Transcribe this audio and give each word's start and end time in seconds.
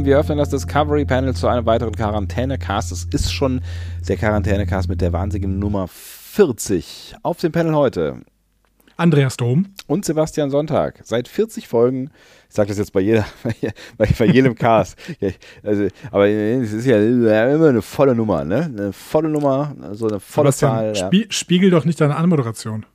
Willkommen. 0.00 0.06
Wir 0.06 0.18
öffnen 0.18 0.38
das 0.38 0.48
Discovery 0.48 1.04
Panel 1.04 1.34
zu 1.34 1.46
einem 1.46 1.66
weiteren 1.66 1.94
Quarantänecast. 1.94 2.90
Es 2.90 3.04
ist 3.12 3.32
schon 3.32 3.60
der 4.08 4.16
Quarantänecast 4.16 4.88
mit 4.88 5.02
der 5.02 5.12
wahnsinnigen 5.12 5.58
Nummer 5.58 5.88
40. 5.88 7.16
Auf 7.22 7.38
dem 7.38 7.52
Panel 7.52 7.74
heute 7.74 8.22
Andreas 8.96 9.36
Dom 9.36 9.66
und 9.86 10.06
Sebastian 10.06 10.48
Sonntag. 10.50 11.00
Seit 11.04 11.28
40 11.28 11.68
Folgen, 11.68 12.10
ich 12.48 12.54
sage 12.54 12.68
das 12.68 12.78
jetzt 12.78 12.94
bei, 12.94 13.00
jeder, 13.00 13.26
bei, 13.98 14.08
bei 14.18 14.24
jedem 14.24 14.54
Cast, 14.54 14.96
also, 15.62 15.88
aber 16.10 16.28
es 16.28 16.72
ist 16.72 16.86
ja 16.86 16.96
immer 16.96 17.68
eine 17.68 17.82
volle 17.82 18.14
Nummer, 18.14 18.44
ne? 18.44 18.64
Eine 18.64 18.92
volle 18.94 19.28
Nummer, 19.28 19.74
so 19.92 20.08
eine 20.08 20.18
volle 20.20 20.52
Zahl. 20.52 20.94
Ja. 20.96 21.10
Spiegel 21.28 21.70
doch 21.70 21.84
nicht 21.84 22.00
deine 22.00 22.16
Anmoderation. 22.16 22.86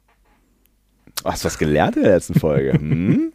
Hast 1.23 1.43
du 1.43 1.47
was 1.47 1.57
gelernt 1.59 1.97
in 1.97 2.03
der 2.03 2.13
letzten 2.13 2.39
Folge? 2.39 2.73
Hm? 2.79 3.31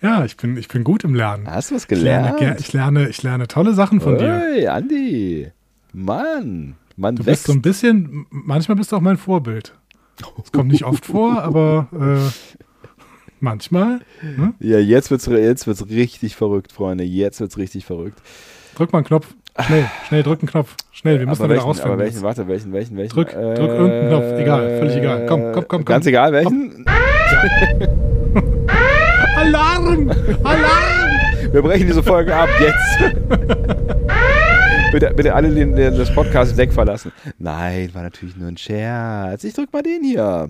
Ja, 0.00 0.24
ich 0.24 0.36
bin, 0.36 0.56
ich 0.56 0.68
bin 0.68 0.84
gut 0.84 1.02
im 1.04 1.14
Lernen. 1.14 1.46
Hast 1.50 1.70
du 1.70 1.74
was 1.74 1.88
gelernt? 1.88 2.36
Ich 2.36 2.40
lerne, 2.40 2.56
ich 2.58 2.72
lerne, 2.72 3.08
ich 3.08 3.22
lerne 3.22 3.48
tolle 3.48 3.74
Sachen 3.74 4.00
von 4.00 4.16
dir. 4.18 4.32
Hey, 4.38 4.66
Andi. 4.68 5.50
Mann. 5.92 6.76
Man 6.96 7.16
Du 7.16 7.26
wächst. 7.26 7.44
bist 7.44 7.46
so 7.46 7.52
ein 7.52 7.62
bisschen, 7.62 8.26
manchmal 8.30 8.76
bist 8.76 8.92
du 8.92 8.96
auch 8.96 9.00
mein 9.00 9.16
Vorbild. 9.16 9.74
Es 10.44 10.52
kommt 10.52 10.70
nicht 10.70 10.84
oft 10.84 11.06
vor, 11.06 11.42
aber 11.42 11.88
äh, 11.92 12.88
manchmal. 13.40 14.00
Ne? 14.36 14.54
ja, 14.60 14.78
jetzt 14.78 15.10
wird's, 15.10 15.26
jetzt 15.26 15.66
wird's 15.66 15.88
richtig 15.88 16.36
verrückt, 16.36 16.72
Freunde. 16.72 17.04
Jetzt 17.04 17.40
wird's 17.40 17.56
richtig 17.56 17.84
verrückt. 17.84 18.20
Drück 18.76 18.92
mal 18.92 18.98
einen 18.98 19.06
Knopf. 19.06 19.34
Schnell, 19.60 19.86
schnell, 20.06 20.22
drück 20.22 20.40
einen 20.40 20.48
Knopf. 20.48 20.76
Schnell, 20.92 21.18
wir 21.18 21.26
müssen 21.26 21.42
aber 21.42 21.54
da 21.54 21.60
wieder 21.60 21.66
welchen, 21.66 21.80
aber 21.82 21.90
rausfinden. 21.90 21.98
welchen, 21.98 22.22
warte, 22.22 22.46
welchen, 22.48 22.72
welchen, 22.72 22.96
welchen? 22.96 23.12
Drück- 23.16 23.30
drück 23.32 23.58
irgendeinen 23.70 24.08
Knopf. 24.08 24.38
Egal, 24.40 24.78
völlig 24.78 24.96
egal. 24.96 25.26
Komm, 25.26 25.40
komm, 25.42 25.52
komm, 25.54 25.66
komm. 25.68 25.84
Ganz 25.84 26.06
egal, 26.06 26.32
welchen? 26.32 26.84
Alarm! 30.28 30.44
Alarm! 30.44 31.52
Wir 31.52 31.62
brechen 31.62 31.86
diese 31.86 32.02
Folge 32.02 32.34
ab, 32.36 32.48
jetzt. 32.60 32.98
bitte, 34.92 35.12
bitte 35.16 35.34
alle 35.34 35.48
den, 35.48 35.74
den, 35.74 35.96
das 35.96 36.12
Podcast 36.14 36.56
weg 36.58 36.72
verlassen. 36.72 37.10
Nein, 37.38 37.88
war 37.94 38.02
natürlich 38.02 38.36
nur 38.36 38.48
ein 38.48 38.56
Scherz. 38.56 39.44
Ich 39.44 39.54
drück 39.54 39.72
mal 39.72 39.82
den 39.82 40.04
hier. 40.04 40.48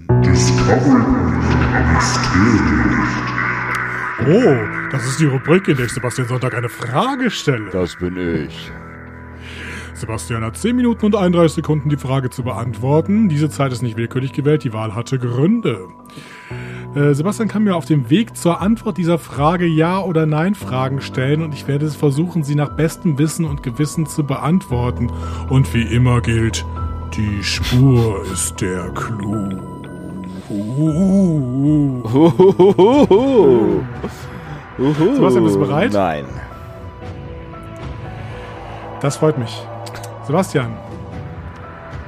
Oh, 4.26 4.56
das 4.90 5.06
ist 5.06 5.20
die 5.20 5.26
Rubrik, 5.26 5.68
in 5.68 5.76
der 5.76 5.86
ich 5.86 5.92
Sebastian 5.92 6.26
Sonntag 6.26 6.54
eine 6.54 6.68
Frage 6.68 7.30
stelle. 7.30 7.70
Das 7.70 7.96
bin 7.96 8.16
ich. 8.16 8.72
Sebastian 9.94 10.44
hat 10.44 10.56
10 10.56 10.76
Minuten 10.76 11.06
und 11.06 11.16
31 11.16 11.56
Sekunden, 11.56 11.88
die 11.88 11.96
Frage 11.96 12.30
zu 12.30 12.42
beantworten. 12.42 13.28
Diese 13.28 13.48
Zeit 13.50 13.72
ist 13.72 13.82
nicht 13.82 13.96
willkürlich 13.96 14.32
gewählt, 14.32 14.64
die 14.64 14.72
Wahl 14.72 14.94
hatte 14.94 15.18
Gründe. 15.18 15.86
Äh, 16.94 17.14
Sebastian 17.14 17.48
kann 17.48 17.64
mir 17.64 17.76
auf 17.76 17.84
dem 17.84 18.08
Weg 18.10 18.36
zur 18.36 18.60
Antwort 18.60 18.96
dieser 18.96 19.18
Frage 19.18 19.66
Ja- 19.66 20.00
oder 20.00 20.24
Nein-Fragen 20.26 21.00
stellen 21.00 21.42
und 21.42 21.52
ich 21.52 21.68
werde 21.68 21.86
es 21.86 21.94
versuchen, 21.96 22.42
sie 22.44 22.54
nach 22.54 22.70
bestem 22.70 23.18
Wissen 23.18 23.44
und 23.44 23.62
Gewissen 23.62 24.06
zu 24.06 24.24
beantworten. 24.24 25.10
Und 25.48 25.72
wie 25.74 25.82
immer 25.82 26.20
gilt, 26.22 26.64
die 27.14 27.42
Spur 27.42 28.24
ist 28.32 28.60
der 28.60 28.88
Clou. 28.90 29.48
Uh. 30.50 32.02
Uhuhuhu. 32.04 33.84
Uhu. 34.78 35.14
Sebastian, 35.14 35.44
bist 35.44 35.56
du 35.56 35.60
bereit? 35.60 35.92
Nein. 35.92 36.24
Das 39.00 39.16
freut 39.18 39.36
mich. 39.36 39.62
Sebastian, 40.24 40.72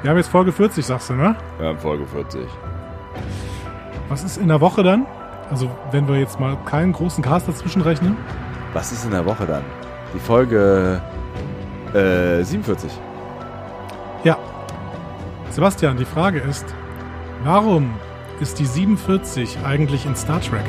wir 0.03 0.11
haben 0.11 0.17
jetzt 0.17 0.31
Folge 0.31 0.53
40, 0.53 0.85
sagst 0.85 1.11
du, 1.11 1.15
ne? 1.15 1.37
Wir 1.59 1.69
haben 1.69 1.79
Folge 1.79 2.07
40. 2.07 2.41
Was 4.11 4.25
ist 4.25 4.39
in 4.39 4.49
der 4.49 4.61
Woche 4.61 4.83
dann? 4.83 5.07
Also, 5.53 5.71
wenn 5.93 6.09
wir 6.09 6.19
jetzt 6.19 6.41
mal 6.41 6.57
keinen 6.65 6.93
großen 6.93 7.23
Cast 7.23 7.47
dazwischen 7.47 7.81
rechnen. 7.81 8.17
Was 8.73 8.91
ist 8.91 9.05
in 9.05 9.13
der 9.13 9.25
Woche 9.25 9.47
dann? 9.47 9.63
Die 10.13 10.19
Folge 10.19 11.01
äh, 11.95 12.43
47. 12.43 12.91
Ja. 14.25 14.37
Sebastian, 15.51 15.97
die 15.97 16.05
Frage 16.05 16.41
ist, 16.41 16.67
warum 17.45 17.95
ist 18.41 18.59
die 18.59 18.67
47 18.67 19.59
eigentlich 19.65 20.05
in 20.05 20.17
Star 20.17 20.41
Trek? 20.41 20.65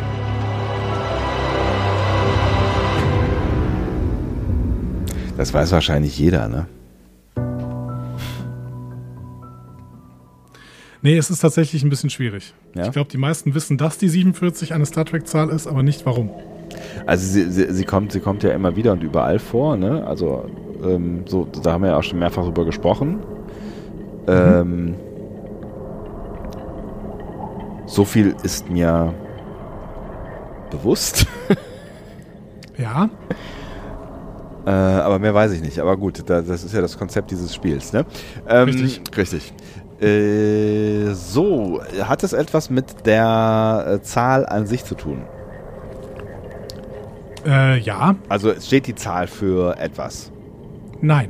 Das 5.35 5.51
weiß 5.51 5.71
wahrscheinlich 5.71 6.15
jeder, 6.19 6.47
ne? 6.47 6.67
Nee, 11.01 11.17
es 11.17 11.29
ist 11.29 11.39
tatsächlich 11.39 11.83
ein 11.83 11.89
bisschen 11.89 12.09
schwierig. 12.09 12.53
Ja? 12.75 12.85
Ich 12.85 12.91
glaube, 12.91 13.09
die 13.09 13.17
meisten 13.17 13.55
wissen, 13.55 13.77
dass 13.77 13.97
die 13.97 14.07
47 14.07 14.73
eine 14.73 14.85
Star 14.85 15.05
Trek-Zahl 15.05 15.49
ist, 15.49 15.67
aber 15.67 15.81
nicht 15.83 16.05
warum. 16.05 16.29
Also 17.05 17.25
sie, 17.25 17.51
sie, 17.51 17.73
sie, 17.73 17.85
kommt, 17.85 18.11
sie 18.11 18.19
kommt 18.19 18.43
ja 18.43 18.51
immer 18.51 18.75
wieder 18.75 18.91
und 18.93 19.03
überall 19.03 19.39
vor, 19.39 19.75
ne? 19.77 20.05
Also 20.05 20.45
ähm, 20.83 21.23
so, 21.25 21.47
da 21.63 21.73
haben 21.73 21.83
wir 21.83 21.91
ja 21.91 21.97
auch 21.97 22.03
schon 22.03 22.19
mehrfach 22.19 22.43
drüber 22.43 22.65
gesprochen. 22.65 23.19
Ähm, 24.27 24.95
so 27.87 28.05
viel 28.05 28.35
ist 28.43 28.69
mir 28.69 29.13
bewusst, 30.69 31.25
Ja, 32.77 33.09
äh, 34.65 34.69
aber 34.69 35.19
mehr 35.19 35.33
weiß 35.33 35.51
ich 35.51 35.61
nicht. 35.61 35.79
Aber 35.79 35.97
gut, 35.97 36.23
da, 36.25 36.41
das 36.41 36.63
ist 36.63 36.73
ja 36.73 36.81
das 36.81 36.97
Konzept 36.97 37.31
dieses 37.31 37.53
Spiels, 37.53 37.91
ne? 37.91 38.05
Ähm, 38.47 38.69
Richtig. 38.69 39.01
Richtig. 39.17 39.53
Äh, 40.01 41.13
so, 41.13 41.79
hat 42.03 42.23
es 42.23 42.33
etwas 42.33 42.69
mit 42.71 43.05
der 43.05 43.85
äh, 43.87 44.01
Zahl 44.01 44.45
an 44.45 44.65
sich 44.65 44.83
zu 44.83 44.95
tun? 44.95 45.21
äh, 47.45 47.77
ja, 47.79 48.15
Also 48.29 48.53
steht 48.59 48.87
die 48.87 48.95
Zahl 48.95 49.27
für 49.27 49.77
etwas. 49.77 50.31
nein. 51.01 51.29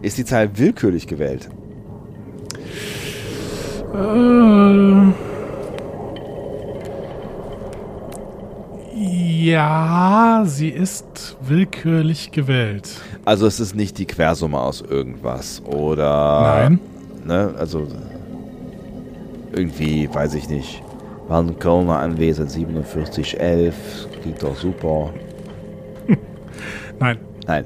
Ist 0.00 0.16
die 0.16 0.24
Zahl 0.24 0.56
willkürlich 0.56 1.08
gewählt? 1.08 1.48
Äh, 3.92 5.12
ja, 8.94 10.42
sie 10.46 10.68
ist 10.68 11.36
willkürlich 11.40 12.30
gewählt. 12.32 12.88
Also 13.24 13.46
es 13.46 13.60
ist 13.60 13.74
nicht 13.74 13.98
die 13.98 14.06
Quersumme 14.06 14.60
aus 14.60 14.80
irgendwas 14.82 15.62
oder 15.64 16.68
Nein. 16.68 16.80
Ne, 17.28 17.54
also 17.56 17.86
irgendwie 19.52 20.12
weiß 20.12 20.34
ich 20.34 20.48
nicht. 20.48 20.82
Waren 21.28 21.58
Kölner 21.58 21.98
anwesend 21.98 22.50
4711, 22.50 23.74
klingt 24.22 24.42
doch 24.42 24.56
super. 24.56 25.10
Nein. 26.98 27.18
Nein. 27.46 27.64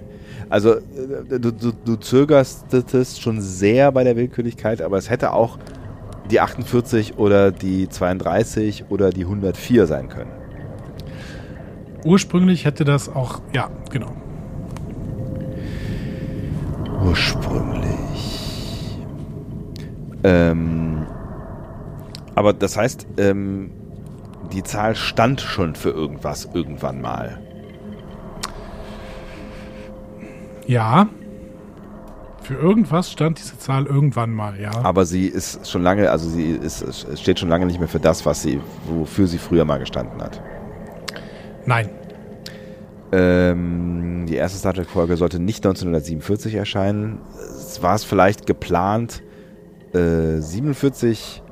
Also 0.51 0.75
äh, 0.75 1.39
du, 1.39 1.53
du, 1.53 1.73
du 1.85 1.97
zögerst 1.97 2.67
schon 3.21 3.41
sehr 3.41 3.93
bei 3.93 4.05
der 4.05 4.17
Willkürlichkeit, 4.17 4.83
aber 4.83 4.99
es 4.99 5.09
hätte 5.09 5.33
auch 5.33 5.59
die 6.31 6.41
48 6.41 7.19
oder 7.19 7.53
die 7.53 7.89
32 7.89 8.87
oder 8.91 9.11
die 9.11 9.25
104 9.25 9.87
sein 9.87 10.09
können. 10.09 10.31
Ursprünglich 12.05 12.65
hätte 12.65 12.85
das 12.85 13.09
auch, 13.09 13.41
ja, 13.53 13.71
genau. 13.91 14.11
Ursprünglich. 17.05 17.72
Ähm, 20.25 21.07
aber 22.35 22.53
das 22.53 22.77
heißt, 22.77 23.07
ähm, 23.19 23.71
die 24.53 24.63
Zahl 24.63 24.95
stand 24.95 25.41
schon 25.41 25.75
für 25.75 25.91
irgendwas 25.91 26.49
irgendwann 26.53 27.01
mal. 27.01 27.41
Ja. 30.67 31.09
Für 32.43 32.55
irgendwas 32.55 33.11
stand 33.11 33.39
diese 33.39 33.59
Zahl 33.59 33.87
irgendwann 33.87 34.31
mal, 34.31 34.59
ja. 34.61 34.73
Aber 34.83 35.05
sie 35.05 35.27
ist 35.27 35.71
schon 35.71 35.83
lange, 35.83 36.11
also 36.11 36.29
sie 36.29 36.51
ist, 36.51 36.85
steht 37.21 37.39
schon 37.39 37.49
lange 37.49 37.67
nicht 37.67 37.79
mehr 37.79 37.89
für 37.89 38.01
das, 38.01 38.27
was 38.27 38.43
sie, 38.43 38.61
wofür 38.87 39.27
sie 39.27 39.39
früher 39.39 39.65
mal 39.65 39.79
gestanden 39.79 40.21
hat. 40.21 40.41
Nein. 41.67 41.89
Ähm, 43.13 44.27
die 44.27 44.35
erste 44.35 44.59
Star 44.59 44.75
Trek-Folge 44.75 45.17
sollte 45.17 45.39
nicht 45.39 45.65
1947 45.65 46.55
erscheinen. 46.55 47.21
War 47.81 47.95
es 47.95 48.05
vielleicht 48.05 48.47
geplant, 48.47 49.23
äh, 49.95 50.41
47 50.41 51.43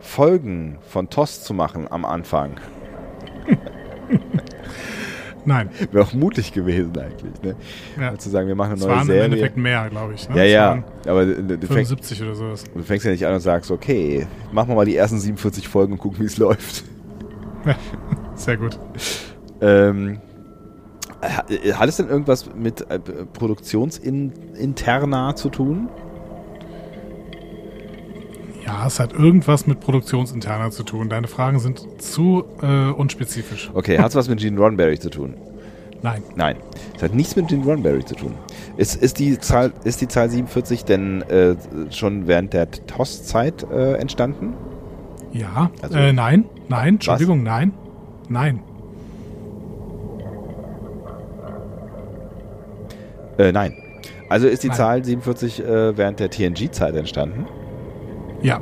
Folgen 0.00 0.78
von 0.88 1.10
TOS 1.10 1.42
zu 1.42 1.54
machen 1.54 1.90
am 1.90 2.04
Anfang. 2.04 2.52
Nein. 5.44 5.70
Wäre 5.92 6.04
auch 6.04 6.12
mutig 6.12 6.52
gewesen 6.52 6.92
eigentlich, 6.98 7.40
ne? 7.42 7.54
Ja. 7.98 8.16
Zu 8.18 8.28
sagen, 8.28 8.48
wir 8.48 8.54
machen 8.54 8.72
eine 8.72 8.80
Es 8.80 8.86
neue 8.86 8.90
waren 8.90 9.00
im 9.02 9.06
Serie. 9.06 9.22
Endeffekt 9.24 9.56
mehr, 9.56 9.88
glaube 9.88 10.12
ich. 10.14 10.28
Ne? 10.28 10.36
ja, 10.36 10.44
ja. 10.44 10.84
Aber 11.06 11.24
du, 11.24 11.42
du, 11.42 11.66
fängst, 11.66 11.90
75 11.90 12.22
oder 12.22 12.34
sowas. 12.34 12.64
du 12.74 12.82
fängst 12.82 13.06
ja 13.06 13.12
nicht 13.12 13.26
an 13.26 13.32
und 13.34 13.40
sagst, 13.40 13.70
okay, 13.70 14.26
machen 14.52 14.68
wir 14.68 14.74
mal 14.74 14.84
die 14.84 14.96
ersten 14.96 15.18
47 15.18 15.66
Folgen 15.68 15.92
und 15.94 15.98
gucken, 15.98 16.18
wie 16.20 16.24
es 16.26 16.36
läuft. 16.36 16.84
Ja, 17.64 17.76
sehr 18.34 18.58
gut. 18.58 18.78
Ähm, 19.62 20.18
ha- 21.22 21.44
hat 21.78 21.88
es 21.88 21.96
denn 21.96 22.08
irgendwas 22.08 22.50
mit 22.54 22.82
äh, 22.90 22.98
Produktionsinterna 23.32 25.34
zu 25.34 25.48
tun? 25.48 25.88
Ja, 28.68 28.86
es 28.86 29.00
hat 29.00 29.14
irgendwas 29.14 29.66
mit 29.66 29.80
Produktionsinterner 29.80 30.70
zu 30.70 30.82
tun. 30.82 31.08
Deine 31.08 31.26
Fragen 31.26 31.58
sind 31.58 32.02
zu 32.02 32.44
äh, 32.60 32.90
unspezifisch. 32.90 33.70
Okay, 33.72 33.96
hat 33.98 34.10
es 34.10 34.14
was 34.14 34.28
mit 34.28 34.40
Gene 34.40 34.58
Roddenberry 34.58 34.98
zu 34.98 35.08
tun? 35.08 35.32
Nein. 36.02 36.22
Nein, 36.36 36.56
es 36.94 37.02
hat 37.02 37.14
nichts 37.14 37.34
mit 37.34 37.48
Gene 37.48 37.64
Roddenberry 37.64 38.04
zu 38.04 38.14
tun. 38.14 38.34
Ist, 38.76 38.96
ist, 38.96 39.20
die, 39.20 39.38
Zahl, 39.38 39.72
ist 39.84 40.02
die 40.02 40.08
Zahl 40.08 40.28
47 40.28 40.84
denn 40.84 41.22
äh, 41.22 41.56
schon 41.88 42.26
während 42.26 42.52
der 42.52 42.70
TOS-Zeit 42.70 43.66
äh, 43.72 43.94
entstanden? 43.94 44.52
Ja. 45.32 45.70
Also- 45.80 45.96
äh, 45.96 46.12
nein. 46.12 46.44
Nein. 46.68 46.88
Entschuldigung. 46.96 47.42
Nein. 47.42 47.72
Nein. 48.28 48.60
Äh, 53.38 53.50
nein. 53.50 53.72
Also 54.28 54.46
ist 54.46 54.62
die 54.62 54.68
Nein. 54.68 54.76
Zahl 54.76 55.04
47 55.06 55.64
äh, 55.64 55.96
während 55.96 56.20
der 56.20 56.28
TNG-Zeit 56.28 56.94
entstanden? 56.94 57.46
Ja. 58.42 58.60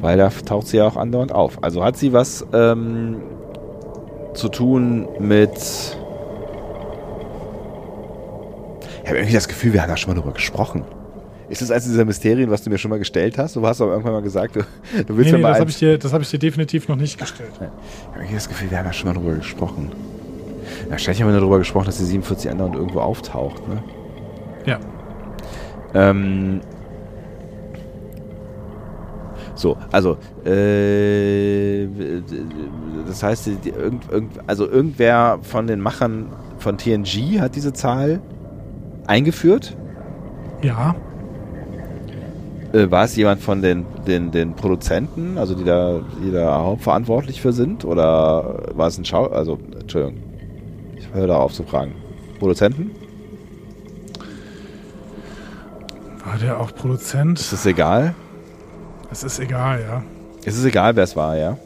Weil 0.00 0.16
da 0.18 0.28
taucht 0.30 0.66
sie 0.68 0.78
ja 0.78 0.86
auch 0.86 0.96
andauernd 0.96 1.32
auf. 1.32 1.62
Also 1.62 1.84
hat 1.84 1.96
sie 1.96 2.12
was 2.12 2.44
ähm, 2.52 3.16
zu 4.34 4.48
tun 4.48 5.06
mit. 5.18 5.50
Ich 9.02 9.08
habe 9.08 9.18
irgendwie 9.18 9.34
das 9.34 9.48
Gefühl, 9.48 9.72
wir 9.72 9.82
haben 9.82 9.88
da 9.88 9.96
schon 9.96 10.14
mal 10.14 10.20
drüber 10.20 10.32
gesprochen. 10.34 10.84
Ist 11.48 11.62
das 11.62 11.70
eines 11.72 11.84
dieser 11.84 12.04
Mysterien, 12.04 12.48
was 12.50 12.62
du 12.62 12.70
mir 12.70 12.78
schon 12.78 12.90
mal 12.90 12.98
gestellt 13.00 13.36
hast? 13.36 13.56
Du 13.56 13.66
hast 13.66 13.80
aber 13.80 13.90
irgendwann 13.92 14.12
mal 14.12 14.22
gesagt, 14.22 14.54
du, 14.56 14.60
du 14.60 15.16
willst 15.16 15.32
Nee, 15.32 15.32
mir 15.32 15.36
nee, 15.38 15.42
mal 15.42 15.48
das 15.50 15.60
habe 15.60 15.70
ich, 15.70 15.78
dir- 15.78 15.98
das 15.98 16.12
hab 16.12 16.22
ich 16.22 16.30
dir 16.30 16.38
definitiv 16.38 16.88
noch 16.88 16.94
nicht 16.96 17.18
gestellt. 17.18 17.50
Ich 17.54 17.60
habe 17.60 17.72
irgendwie 18.18 18.34
das 18.34 18.48
Gefühl, 18.48 18.70
wir 18.70 18.78
haben 18.78 18.84
da 18.86 18.92
schon 18.92 19.08
mal 19.12 19.18
drüber 19.20 19.34
gesprochen. 19.34 19.90
Wahrscheinlich 20.88 21.20
haben 21.20 21.28
wir 21.28 21.32
nur 21.32 21.40
darüber 21.40 21.58
gesprochen, 21.58 21.86
dass 21.86 21.98
die 21.98 22.04
47 22.04 22.50
andauernd 22.52 22.76
irgendwo 22.76 23.00
auftaucht. 23.00 23.66
Ne? 23.68 23.82
Ja. 24.64 24.78
Ähm, 25.94 26.60
so, 29.60 29.76
also, 29.92 30.16
äh, 30.44 31.86
das 33.06 33.22
heißt, 33.22 33.50
die, 33.64 33.68
irgend, 33.68 34.10
irgend, 34.10 34.32
also 34.46 34.66
irgendwer 34.66 35.38
von 35.42 35.66
den 35.66 35.80
Machern 35.80 36.26
von 36.58 36.78
TNG 36.78 37.40
hat 37.40 37.56
diese 37.56 37.72
Zahl 37.72 38.20
eingeführt. 39.06 39.76
Ja. 40.62 40.94
Äh, 42.72 42.90
war 42.90 43.04
es 43.04 43.16
jemand 43.16 43.42
von 43.42 43.60
den, 43.60 43.84
den, 44.06 44.30
den 44.30 44.54
Produzenten, 44.54 45.36
also 45.36 45.54
die 45.54 45.64
da, 45.64 46.00
die 46.24 46.30
da 46.30 46.62
hauptverantwortlich 46.62 47.40
für 47.42 47.52
sind? 47.52 47.84
Oder 47.84 48.62
war 48.74 48.88
es 48.88 48.96
ein 48.96 49.04
Schau... 49.04 49.26
Also, 49.26 49.58
Entschuldigung. 49.78 50.22
Ich 50.96 51.12
höre 51.12 51.26
da 51.26 51.36
auf 51.36 51.52
zu 51.52 51.64
fragen. 51.64 51.94
Produzenten? 52.38 52.92
War 56.24 56.38
der 56.38 56.60
auch 56.60 56.74
Produzent? 56.74 57.40
Ist 57.40 57.52
es 57.52 57.66
egal? 57.66 58.14
Es 59.10 59.24
ist 59.24 59.38
egal, 59.38 59.80
ja. 59.80 60.02
Ist 60.44 60.56
es 60.56 60.64
egal, 60.64 60.96
wer 60.96 61.04
es 61.04 61.16
war, 61.16 61.36
ja? 61.36 61.56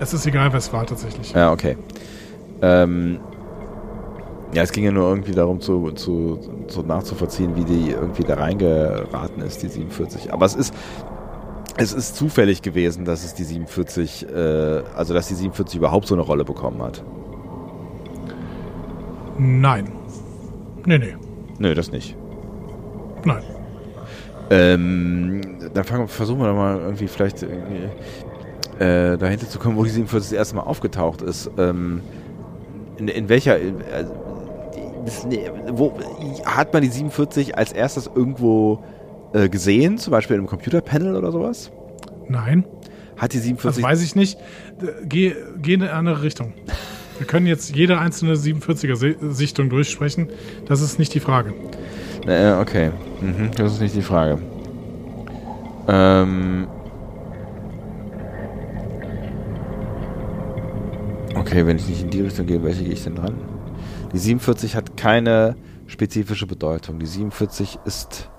Es 0.00 0.12
ist 0.12 0.26
egal, 0.26 0.52
wer 0.52 0.58
es 0.58 0.72
war 0.72 0.84
tatsächlich. 0.84 1.32
Ja, 1.32 1.52
okay. 1.52 1.76
Ähm, 2.60 3.20
ja, 4.52 4.62
es 4.62 4.72
ging 4.72 4.84
ja 4.84 4.92
nur 4.92 5.08
irgendwie 5.08 5.32
darum, 5.32 5.60
zu, 5.60 5.92
zu, 5.92 6.38
zu 6.68 6.82
nachzuvollziehen, 6.82 7.56
wie 7.56 7.64
die 7.64 7.90
irgendwie 7.90 8.22
da 8.22 8.34
reingeraten 8.34 9.42
ist, 9.42 9.62
die 9.62 9.68
47. 9.68 10.32
Aber 10.32 10.46
es 10.46 10.54
ist, 10.54 10.74
es 11.76 11.92
ist 11.92 12.16
zufällig 12.16 12.62
gewesen, 12.62 13.04
dass 13.04 13.24
es 13.24 13.34
die 13.34 13.44
47, 13.44 14.28
äh, 14.28 14.82
also 14.94 15.14
dass 15.14 15.28
die 15.28 15.34
47 15.34 15.78
überhaupt 15.78 16.06
so 16.06 16.14
eine 16.14 16.22
Rolle 16.22 16.44
bekommen 16.44 16.82
hat. 16.82 17.02
Nein. 19.38 19.90
Nee, 20.86 20.98
nee. 20.98 21.16
Nö, 21.58 21.74
das 21.74 21.90
nicht. 21.90 22.16
Nein. 23.24 23.42
Ähm, 24.50 25.40
dann 25.72 25.84
fangen, 25.84 26.08
versuchen 26.08 26.40
wir 26.40 26.48
doch 26.48 26.54
mal 26.54 26.78
irgendwie 26.78 27.08
vielleicht 27.08 27.42
irgendwie, 27.42 27.88
äh, 28.82 29.16
dahinter 29.16 29.48
zu 29.48 29.58
kommen, 29.58 29.76
wo 29.76 29.84
die 29.84 29.90
47 29.90 30.30
das 30.30 30.36
erste 30.38 30.56
Mal 30.56 30.62
aufgetaucht 30.62 31.22
ist. 31.22 31.50
Ähm, 31.58 32.00
in, 32.98 33.08
in 33.08 33.28
welcher, 33.28 33.58
äh, 33.60 33.72
das, 35.04 35.26
nee, 35.26 35.50
wo, 35.72 35.92
hat 36.44 36.72
man 36.72 36.82
die 36.82 36.88
47 36.88 37.56
als 37.56 37.72
erstes 37.72 38.08
irgendwo 38.14 38.82
äh, 39.32 39.48
gesehen, 39.48 39.98
zum 39.98 40.10
Beispiel 40.12 40.34
in 40.34 40.40
einem 40.40 40.48
Computerpanel 40.48 41.16
oder 41.16 41.32
sowas? 41.32 41.70
Nein. 42.28 42.64
Hat 43.16 43.32
die 43.32 43.36
Das 43.38 43.44
47 43.46 43.82
weiß 43.84 44.02
ich 44.02 44.16
nicht. 44.16 44.38
D- 44.80 44.88
Geh, 45.06 45.34
geh 45.62 45.74
in 45.74 45.82
eine 45.82 45.92
andere 45.92 46.22
Richtung. 46.22 46.52
Wir 47.18 47.26
können 47.28 47.46
jetzt 47.46 47.76
jede 47.76 47.98
einzelne 48.00 48.34
47er-Sichtung 48.34 49.68
durchsprechen. 49.70 50.28
Das 50.66 50.80
ist 50.80 50.98
nicht 50.98 51.14
die 51.14 51.20
Frage. 51.20 51.54
Äh, 52.26 52.52
okay. 52.52 52.90
Mhm, 53.20 53.50
das 53.56 53.74
ist 53.74 53.80
nicht 53.80 53.94
die 53.94 54.02
Frage. 54.02 54.38
Ähm. 55.88 56.66
Okay, 61.34 61.66
wenn 61.66 61.76
ich 61.76 61.88
nicht 61.88 62.02
in 62.02 62.10
die 62.10 62.20
Richtung 62.22 62.46
gehe, 62.46 62.62
welche 62.62 62.84
gehe 62.84 62.92
ich 62.92 63.04
denn 63.04 63.16
dran? 63.16 63.34
Die 64.12 64.18
47 64.18 64.76
hat 64.76 64.96
keine 64.96 65.56
spezifische 65.86 66.46
Bedeutung. 66.46 66.98
Die 66.98 67.06
47 67.06 67.78
ist 67.84 68.30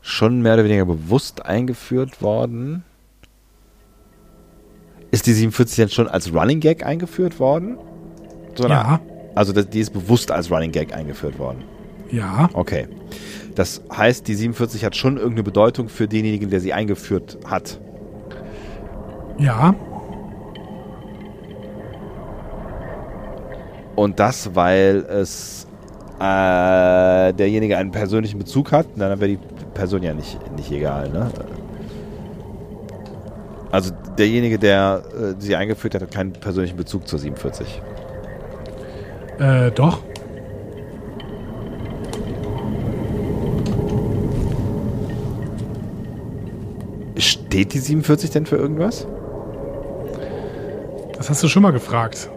schon 0.00 0.40
mehr 0.40 0.54
oder 0.54 0.64
weniger 0.64 0.86
bewusst 0.86 1.44
eingeführt 1.44 2.22
worden. 2.22 2.84
Ist 5.10 5.26
die 5.26 5.32
47 5.32 5.76
denn 5.76 5.88
schon 5.90 6.08
als 6.08 6.32
Running 6.32 6.60
Gag 6.60 6.86
eingeführt 6.86 7.38
worden? 7.38 7.76
So 8.54 8.66
Ja. 8.66 9.00
Also 9.34 9.52
die 9.52 9.80
ist 9.80 9.92
bewusst 9.92 10.30
als 10.30 10.50
Running 10.50 10.72
Gag 10.72 10.94
eingeführt 10.94 11.38
worden. 11.38 11.64
Ja. 12.12 12.48
Okay. 12.52 12.86
Das 13.54 13.82
heißt, 13.94 14.28
die 14.28 14.34
47 14.34 14.84
hat 14.84 14.94
schon 14.96 15.16
irgendeine 15.16 15.42
Bedeutung 15.42 15.88
für 15.88 16.06
denjenigen, 16.06 16.50
der 16.50 16.60
sie 16.60 16.72
eingeführt 16.72 17.38
hat. 17.44 17.80
Ja. 19.38 19.74
Und 23.96 24.20
das, 24.20 24.54
weil 24.54 25.04
es 25.08 25.66
äh, 26.18 27.32
derjenige 27.32 27.76
einen 27.76 27.90
persönlichen 27.90 28.38
Bezug 28.38 28.72
hat, 28.72 28.86
dann 28.96 29.20
wäre 29.20 29.32
die 29.32 29.38
Person 29.74 30.02
ja 30.02 30.14
nicht, 30.14 30.38
nicht 30.56 30.70
egal, 30.70 31.10
ne? 31.10 31.30
Also 33.70 33.90
derjenige, 34.18 34.58
der 34.58 35.02
äh, 35.14 35.34
sie 35.38 35.56
eingeführt 35.56 35.94
hat, 35.94 36.02
hat 36.02 36.10
keinen 36.10 36.32
persönlichen 36.32 36.76
Bezug 36.76 37.08
zur 37.08 37.18
47. 37.18 37.82
Äh, 39.38 39.70
doch. 39.70 40.02
Steht 47.52 47.74
die 47.74 47.80
47 47.80 48.30
denn 48.30 48.46
für 48.46 48.56
irgendwas? 48.56 49.06
Das 51.14 51.28
hast 51.28 51.42
du 51.42 51.48
schon 51.48 51.62
mal 51.62 51.70
gefragt. 51.70 52.30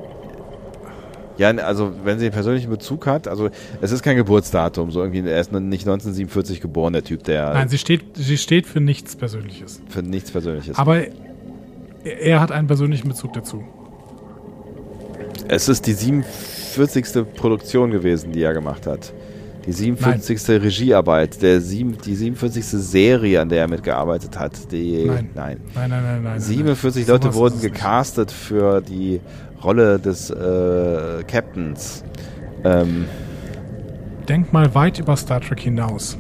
Ja, 1.38 1.52
also 1.52 1.94
wenn 2.04 2.20
sie 2.20 2.26
einen 2.26 2.34
persönlichen 2.34 2.70
Bezug 2.70 3.08
hat, 3.08 3.26
also 3.30 3.50
es 3.80 3.94
ist 3.94 4.04
kein 4.04 4.18
Geburtsdatum, 4.18 4.92
so 4.92 5.00
irgendwie, 5.02 5.20
er 5.30 5.40
ist 5.40 5.54
nicht 5.54 5.88
1947 5.88 6.60
geboren, 6.60 6.92
der 6.92 7.06
Typ, 7.06 7.24
der 7.24 7.54
Nein, 7.54 7.70
sie 7.70 7.78
steht, 7.78 8.18
sie 8.18 8.38
steht 8.38 8.68
für 8.68 8.82
nichts 8.82 9.16
Persönliches. 9.16 9.82
für 9.88 10.02
nichts 10.04 10.32
Persönliches. 10.32 10.78
Aber 10.78 10.98
er- 10.98 11.12
er 12.04 12.42
hat 12.42 12.52
einen 12.52 12.68
persönlichen 12.68 13.08
Bezug 13.08 13.32
dazu. 13.32 13.64
Es 15.48 15.70
ist 15.70 15.88
die 15.88 15.94
47. 15.94 17.24
Produktion 17.38 17.90
gewesen, 17.92 18.34
die 18.34 18.44
er 18.44 18.54
gemacht 18.54 18.86
hat. 18.86 19.14
Die 19.66 19.72
47. 19.74 20.62
Regiearbeit, 20.62 21.42
der 21.42 21.60
sieben, 21.60 21.98
die 22.06 22.16
47. 22.16 22.64
Serie, 22.66 23.42
an 23.42 23.50
der 23.50 23.62
er 23.62 23.68
mitgearbeitet 23.68 24.38
hat. 24.38 24.72
Die, 24.72 25.06
Nein. 25.06 25.30
nein. 25.34 25.60
Nein, 25.74 25.90
nein, 25.90 26.04
nein, 26.04 26.24
nein. 26.24 26.40
47 26.40 27.08
nein. 27.08 27.14
Leute 27.14 27.24
Sowas 27.24 27.36
wurden 27.36 27.56
es 27.58 27.64
nicht. 27.64 27.74
gecastet 27.74 28.32
für 28.32 28.82
die 28.82 29.22
Rolle 29.64 30.00
des 30.00 30.30
äh, 30.30 31.24
Captains. 31.28 32.04
Ähm, 32.64 33.06
Denk 34.30 34.54
mal 34.54 34.74
weit 34.76 35.00
über 35.00 35.16
Star 35.18 35.42
Trek 35.42 35.60
hinaus. 35.62 36.18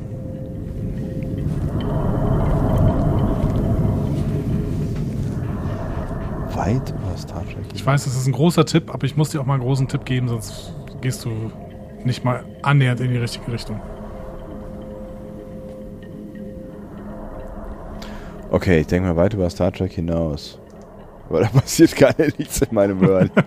weit 6.53 6.89
über 6.91 7.17
Star 7.17 7.43
Trek. 7.45 7.65
Ich 7.73 7.85
weiß, 7.85 8.05
das 8.05 8.15
ist 8.15 8.27
ein 8.27 8.31
großer 8.33 8.65
Tipp, 8.65 8.93
aber 8.93 9.05
ich 9.05 9.17
muss 9.17 9.29
dir 9.29 9.41
auch 9.41 9.45
mal 9.45 9.55
einen 9.55 9.63
großen 9.63 9.87
Tipp 9.87 10.05
geben, 10.05 10.27
sonst 10.27 10.73
gehst 11.01 11.25
du 11.25 11.51
nicht 12.05 12.23
mal 12.23 12.43
annähernd 12.61 12.99
in 12.99 13.11
die 13.11 13.17
richtige 13.17 13.51
Richtung. 13.51 13.79
Okay, 18.51 18.79
ich 18.79 18.87
denke 18.87 19.09
mal 19.09 19.15
weit 19.15 19.33
über 19.33 19.49
Star 19.49 19.71
Trek 19.71 19.91
hinaus. 19.91 20.59
Aber 21.27 21.41
da 21.41 21.47
passiert 21.53 21.95
gar 21.95 22.13
nichts 22.17 22.61
in 22.61 22.73
meinem 22.73 22.99
Hören. 22.99 23.31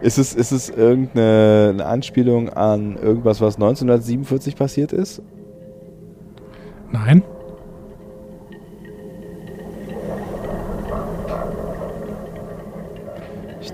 Ist 0.00 0.18
es, 0.18 0.34
ist 0.34 0.52
es 0.52 0.68
irgendeine 0.68 1.70
eine 1.72 1.86
Anspielung 1.86 2.50
an 2.50 2.98
irgendwas, 2.98 3.40
was 3.40 3.54
1947 3.54 4.54
passiert 4.54 4.92
ist? 4.92 5.22
Nein. 6.92 7.22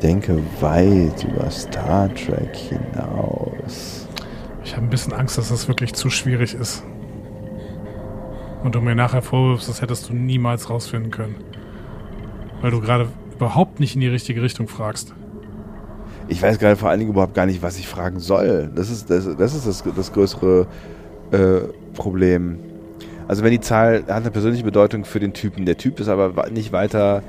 Denke 0.02 0.38
weit 0.61 1.25
über 1.25 1.50
Star 1.50 2.12
Trek 2.14 2.54
hinaus. 2.57 4.09
Ich 4.64 4.76
habe 4.76 4.87
ein 4.87 4.90
bisschen 4.90 5.12
Angst, 5.12 5.38
dass 5.38 5.49
das 5.49 5.69
wirklich 5.69 5.95
zu 5.95 6.11
schwierig 6.11 6.54
ist. 6.54 6.83
Und 8.62 8.75
du 8.75 8.80
mir 8.80 8.95
nachher 8.95 9.23
vorwirfst, 9.23 9.69
das 9.69 9.80
hättest 9.80 10.09
du 10.09 10.14
niemals 10.14 10.69
rausfinden 10.69 11.11
können. 11.11 11.37
Weil 12.61 12.71
du 12.71 12.80
gerade 12.80 13.09
überhaupt 13.35 13.80
nicht 13.80 13.95
in 13.95 14.00
die 14.00 14.09
richtige 14.09 14.42
Richtung 14.42 14.69
fragst. 14.69 15.14
Ich 16.28 16.42
weiß 16.42 16.59
gerade 16.59 16.76
vor 16.76 16.90
allen 16.90 17.00
Dingen 17.00 17.11
überhaupt 17.11 17.35
gar 17.35 17.47
nicht, 17.47 17.62
was 17.62 17.78
ich 17.78 17.88
fragen 17.88 18.21
soll. 18.21 18.71
Das 18.75 18.90
ist 18.90 19.11
das, 19.11 19.28
das, 19.37 19.54
ist 19.54 19.66
das, 19.66 19.83
das 19.97 20.12
größere 20.12 20.66
äh, 21.33 21.61
Problem. 21.95 22.59
Also 23.26 23.42
wenn 23.42 23.52
die 23.52 23.61
Zahl 23.61 24.04
hat 24.07 24.11
eine 24.11 24.30
persönliche 24.30 24.64
Bedeutung 24.64 25.04
für 25.04 25.21
den 25.21 25.33
Typen. 25.33 25.64
Der 25.64 25.76
Typ 25.76 25.99
ist 26.00 26.09
aber 26.09 26.50
nicht 26.50 26.73
weiter, 26.73 27.23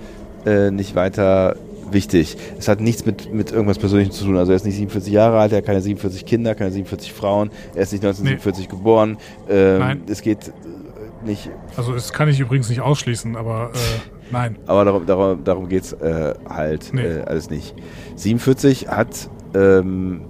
äh, 0.45 0.69
nicht 0.69 0.95
weiter 0.95 1.55
wichtig. 1.93 2.37
Es 2.57 2.67
hat 2.67 2.81
nichts 2.81 3.05
mit, 3.05 3.33
mit 3.33 3.51
irgendwas 3.51 3.79
Persönlichem 3.79 4.13
zu 4.13 4.25
tun. 4.25 4.37
Also 4.37 4.51
er 4.51 4.55
ist 4.55 4.65
nicht 4.65 4.75
47 4.75 5.13
Jahre 5.13 5.39
alt, 5.39 5.51
er 5.51 5.59
hat 5.59 5.65
keine 5.65 5.81
47 5.81 6.25
Kinder, 6.25 6.55
keine 6.55 6.71
47 6.71 7.13
Frauen, 7.13 7.51
er 7.75 7.83
ist 7.83 7.91
nicht 7.91 8.03
1947 8.03 8.65
nee. 8.65 8.77
geboren. 8.77 9.17
Ähm, 9.49 9.79
Nein. 9.79 10.01
Es 10.07 10.21
geht 10.21 10.47
äh, 10.49 11.25
nicht. 11.25 11.49
Also 11.75 11.93
das 11.93 12.13
kann 12.13 12.27
ich 12.29 12.39
übrigens 12.39 12.69
nicht 12.69 12.81
ausschließen, 12.81 13.35
aber 13.35 13.71
äh, 13.73 13.77
nein. 14.31 14.57
Aber 14.65 14.85
darum, 14.85 15.05
darum, 15.05 15.43
darum 15.43 15.69
geht 15.69 15.83
es 15.83 15.93
äh, 15.93 16.33
halt 16.49 16.93
nee. 16.93 17.01
äh, 17.01 17.21
alles 17.21 17.49
nicht. 17.49 17.75
47 18.15 18.87
hat 18.87 19.29
ähm, 19.53 20.21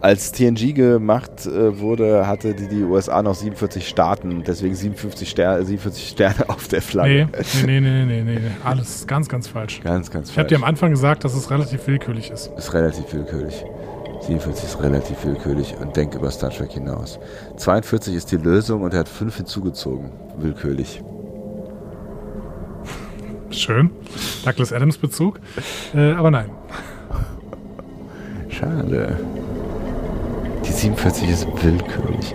als 0.00 0.32
TNG 0.32 0.74
gemacht 0.74 1.46
äh, 1.46 1.78
wurde, 1.78 2.26
hatte 2.26 2.54
die, 2.54 2.68
die 2.68 2.82
USA 2.82 3.22
noch 3.22 3.34
47 3.34 3.86
Staaten, 3.86 4.42
deswegen 4.44 4.74
57 4.74 5.28
Sterne, 5.28 5.64
47 5.64 6.08
Sterne 6.08 6.48
auf 6.48 6.68
der 6.68 6.82
Flagge. 6.82 7.28
Nee, 7.66 7.80
nee, 7.80 7.80
nee, 7.80 8.04
nee, 8.04 8.22
nee, 8.22 8.38
nee. 8.38 8.50
alles 8.64 9.06
ganz, 9.06 9.28
ganz 9.28 9.48
falsch. 9.48 9.80
Ganz, 9.82 10.10
ganz 10.10 10.30
falsch. 10.30 10.32
Ich 10.32 10.38
habe 10.38 10.48
dir 10.48 10.56
am 10.56 10.64
Anfang 10.64 10.90
gesagt, 10.90 11.24
dass 11.24 11.34
es 11.34 11.50
relativ 11.50 11.86
willkürlich 11.86 12.30
ist. 12.30 12.50
Ist 12.56 12.72
relativ 12.72 13.12
willkürlich. 13.12 13.64
47 14.22 14.64
ist 14.64 14.82
relativ 14.82 15.24
willkürlich 15.24 15.74
und 15.80 15.96
denk 15.96 16.14
über 16.14 16.30
Star 16.30 16.50
Trek 16.50 16.72
hinaus. 16.72 17.18
42 17.56 18.14
ist 18.14 18.30
die 18.32 18.36
Lösung 18.36 18.82
und 18.82 18.92
er 18.92 19.00
hat 19.00 19.08
5 19.08 19.36
hinzugezogen. 19.36 20.10
Willkürlich. 20.38 21.02
Schön. 23.50 23.90
Douglas 24.44 24.72
Adams 24.72 24.98
Bezug. 24.98 25.40
Äh, 25.94 26.12
aber 26.12 26.30
nein. 26.30 26.50
Schade. 28.48 29.18
Die 30.80 30.86
47 30.86 31.28
ist 31.28 31.46
willkürlich. 31.62 32.34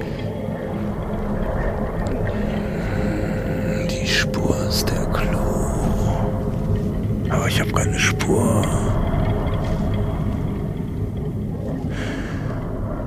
Die 3.89 4.07
Spur 4.07 4.55
ist 4.69 4.87
der 4.87 5.03
Klo. 5.07 5.39
Aber 7.31 7.47
ich 7.47 7.59
habe 7.59 7.71
keine 7.71 7.97
Spur. 7.97 8.61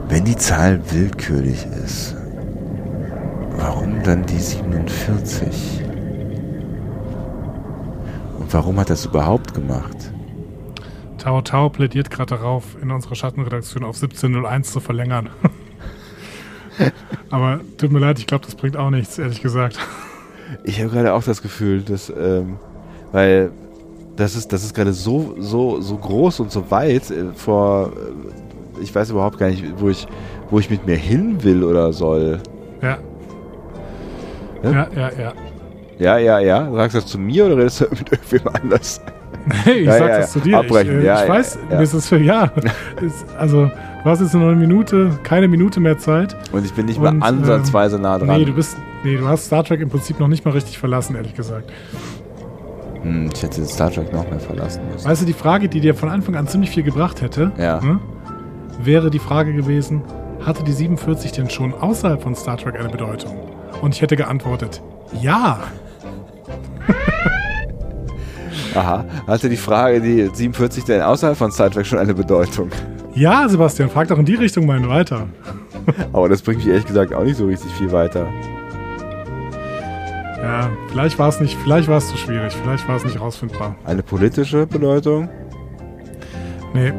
Wenn 0.08 0.24
die 0.24 0.34
Zahl 0.34 0.80
willkürlich 0.90 1.64
ist, 1.84 2.16
warum 3.58 4.02
dann 4.02 4.26
die 4.26 4.40
47? 4.40 5.84
Und 8.40 8.52
warum 8.52 8.80
hat 8.80 8.90
er 8.90 8.94
es 8.94 9.04
überhaupt 9.04 9.54
gemacht? 9.54 10.12
Tau 11.18 11.42
Tau 11.42 11.68
plädiert 11.68 12.10
gerade 12.10 12.36
darauf, 12.36 12.76
in 12.80 12.90
unserer 12.90 13.14
Schattenredaktion 13.14 13.84
auf 13.84 13.96
1701 13.96 14.72
zu 14.72 14.80
verlängern. 14.80 15.30
Aber 17.30 17.60
tut 17.76 17.92
mir 17.92 17.98
leid, 17.98 18.18
ich 18.18 18.26
glaube, 18.26 18.44
das 18.44 18.54
bringt 18.54 18.76
auch 18.76 18.90
nichts, 18.90 19.18
ehrlich 19.18 19.42
gesagt. 19.42 19.78
Ich 20.64 20.80
habe 20.80 20.90
gerade 20.90 21.12
auch 21.12 21.22
das 21.22 21.42
Gefühl, 21.42 21.82
dass, 21.82 22.10
ähm, 22.10 22.56
weil 23.12 23.50
das 24.16 24.34
ist, 24.34 24.52
das 24.52 24.64
ist 24.64 24.74
gerade 24.74 24.92
so, 24.92 25.36
so, 25.38 25.80
so 25.80 25.96
groß 25.96 26.40
und 26.40 26.50
so 26.50 26.70
weit 26.70 27.10
äh, 27.10 27.26
vor, 27.34 27.92
äh, 27.92 28.82
ich 28.82 28.94
weiß 28.94 29.10
überhaupt 29.10 29.38
gar 29.38 29.48
nicht, 29.48 29.64
wo 29.78 29.88
ich, 29.88 30.06
wo 30.50 30.58
ich 30.58 30.70
mit 30.70 30.86
mir 30.86 30.96
hin 30.96 31.42
will 31.42 31.64
oder 31.64 31.92
soll. 31.92 32.40
Ja. 32.82 32.98
Ja, 34.62 34.88
ja, 34.94 35.12
ja. 35.12 35.32
Ja, 35.98 36.18
ja, 36.18 36.38
ja. 36.38 36.40
ja. 36.40 36.72
Sagst 36.72 36.96
du 36.96 37.00
das 37.00 37.10
zu 37.10 37.18
mir 37.18 37.46
oder 37.46 37.56
redest 37.58 37.80
du 37.80 37.86
mit 37.90 38.10
irgendwem 38.10 38.48
anders? 38.54 39.00
Nee, 39.66 39.72
ich 39.72 39.86
ja, 39.86 39.98
sag 39.98 40.08
ja, 40.08 40.18
das 40.18 40.32
zu 40.32 40.40
dir. 40.40 40.58
Abbrechen. 40.58 41.00
Ich, 41.00 41.06
äh, 41.06 41.22
ich 41.22 41.28
weiß, 41.28 41.58
ja. 41.70 41.80
ist 41.80 41.94
das 41.94 42.08
für 42.08 42.18
ja. 42.18 42.44
ist, 43.00 43.26
also, 43.38 43.66
du 43.66 44.04
hast 44.04 44.20
jetzt 44.20 44.34
nur 44.34 44.44
eine 44.44 44.56
Minute, 44.56 45.10
keine 45.22 45.48
Minute 45.48 45.80
mehr 45.80 45.98
Zeit. 45.98 46.36
Und 46.52 46.64
ich 46.64 46.72
bin 46.72 46.86
nicht 46.86 47.00
mehr 47.00 47.14
ansatzweise 47.20 47.96
ähm, 47.96 48.02
nah 48.02 48.18
dran. 48.18 48.28
Nee, 48.28 48.44
du 48.44 48.52
bist, 48.52 48.76
nee, 49.04 49.16
du 49.16 49.26
hast 49.26 49.46
Star 49.46 49.64
Trek 49.64 49.80
im 49.80 49.88
Prinzip 49.88 50.20
noch 50.20 50.28
nicht 50.28 50.44
mal 50.44 50.52
richtig 50.52 50.78
verlassen, 50.78 51.16
ehrlich 51.16 51.34
gesagt. 51.34 51.70
Hm, 53.02 53.30
ich 53.32 53.42
hätte 53.42 53.64
Star 53.64 53.90
Trek 53.90 54.12
noch 54.12 54.28
mehr 54.28 54.40
verlassen 54.40 54.82
müssen. 54.92 55.08
Weißt 55.08 55.22
du, 55.22 55.26
die 55.26 55.32
Frage, 55.32 55.68
die 55.68 55.80
dir 55.80 55.94
von 55.94 56.08
Anfang 56.08 56.34
an 56.36 56.46
ziemlich 56.46 56.70
viel 56.70 56.82
gebracht 56.82 57.22
hätte, 57.22 57.52
hm, 57.80 58.00
wäre 58.82 59.10
die 59.10 59.18
Frage 59.18 59.52
gewesen, 59.54 60.02
hatte 60.44 60.64
die 60.64 60.72
47 60.72 61.32
denn 61.32 61.50
schon 61.50 61.74
außerhalb 61.74 62.22
von 62.22 62.34
Star 62.34 62.56
Trek 62.56 62.78
eine 62.78 62.88
Bedeutung? 62.88 63.36
Und 63.82 63.94
ich 63.94 64.02
hätte 64.02 64.16
geantwortet, 64.16 64.82
ja. 65.20 65.60
Aha. 68.78 69.04
Hatte 69.26 69.48
die 69.48 69.56
Frage, 69.56 70.00
die 70.00 70.30
47 70.32 70.84
denn 70.84 71.02
außerhalb 71.02 71.36
von 71.36 71.50
Star 71.50 71.68
Trek 71.68 71.84
schon 71.84 71.98
eine 71.98 72.14
Bedeutung? 72.14 72.70
Ja, 73.14 73.48
Sebastian, 73.48 73.90
frag 73.90 74.06
doch 74.06 74.18
in 74.18 74.24
die 74.24 74.36
Richtung 74.36 74.66
mal 74.66 74.88
weiter. 74.88 75.26
Aber 76.12 76.28
das 76.28 76.42
bringt 76.42 76.58
mich 76.58 76.68
ehrlich 76.68 76.86
gesagt 76.86 77.12
auch 77.12 77.24
nicht 77.24 77.36
so 77.36 77.46
richtig 77.46 77.72
viel 77.72 77.90
weiter. 77.90 78.28
Ja, 80.40 80.70
vielleicht 80.90 81.18
war 81.18 81.28
es 81.28 81.40
nicht, 81.40 81.58
vielleicht 81.64 81.88
war 81.88 81.98
es 81.98 82.08
zu 82.08 82.16
schwierig, 82.16 82.54
vielleicht 82.62 82.88
war 82.88 82.94
es 82.94 83.04
nicht 83.04 83.20
rausfindbar. 83.20 83.74
Eine 83.84 84.04
politische 84.04 84.64
Bedeutung? 84.66 85.28
Nee. 86.72 86.92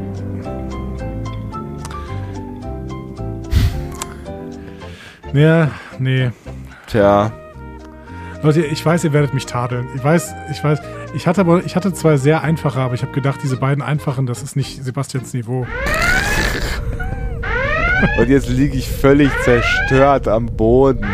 Ja, 5.32 5.70
nee. 5.98 6.30
Tja. 6.86 7.32
Leute, 8.42 8.62
ich 8.62 8.84
weiß, 8.84 9.04
ihr 9.04 9.12
werdet 9.12 9.34
mich 9.34 9.44
tadeln. 9.46 9.86
Ich 9.94 10.02
weiß, 10.02 10.34
ich 10.50 10.64
weiß. 10.64 10.80
Ich 11.12 11.26
hatte 11.26 11.40
aber, 11.40 11.64
ich 11.64 11.74
hatte 11.74 11.92
zwei 11.92 12.16
sehr 12.16 12.42
einfache, 12.42 12.78
aber 12.80 12.94
ich 12.94 13.02
habe 13.02 13.12
gedacht, 13.12 13.40
diese 13.42 13.56
beiden 13.56 13.82
einfachen, 13.82 14.26
das 14.26 14.42
ist 14.42 14.54
nicht 14.54 14.82
Sebastians 14.84 15.32
Niveau. 15.34 15.66
Und 18.18 18.28
jetzt 18.28 18.48
liege 18.48 18.76
ich 18.76 18.88
völlig 18.88 19.30
zerstört 19.42 20.28
am 20.28 20.46
Boden. 20.46 21.06